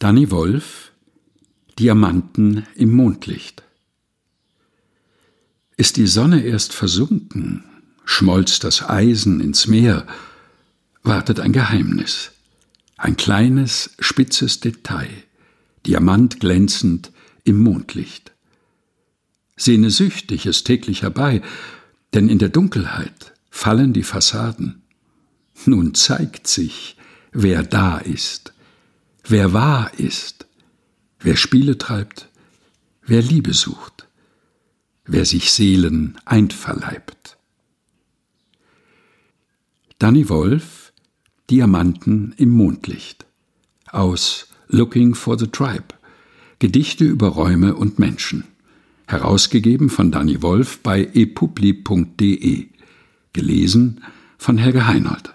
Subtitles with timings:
[0.00, 0.92] Danny Wolf
[1.78, 3.62] Diamanten im Mondlicht
[5.76, 7.64] Ist die Sonne erst versunken,
[8.06, 10.06] schmolz das Eisen ins Meer,
[11.02, 12.30] wartet ein Geheimnis,
[12.96, 15.10] ein kleines, spitzes Detail,
[15.84, 17.12] Diamant glänzend
[17.44, 18.32] im Mondlicht.
[19.54, 21.42] Sehne süchtig es täglich herbei,
[22.14, 24.80] denn in der Dunkelheit fallen die Fassaden.
[25.66, 26.96] Nun zeigt sich,
[27.32, 28.54] wer da ist,
[29.26, 30.46] wer wahr ist,
[31.20, 32.28] wer Spiele treibt,
[33.02, 34.08] wer Liebe sucht,
[35.04, 37.36] wer sich Seelen einverleibt.
[39.98, 40.92] Danny Wolf
[41.50, 43.26] Diamanten im Mondlicht
[43.90, 45.94] aus Looking for the Tribe
[46.60, 48.44] Gedichte über Räume und Menschen
[49.08, 52.68] herausgegeben von Danny Wolf bei epubli.de
[53.32, 54.04] gelesen
[54.38, 55.34] von Helge Heinold